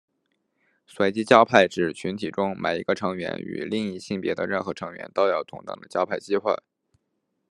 [0.87, 6.55] 随机交配指群体中每一个成员与另一性别的任何成员都有同等的交配机会。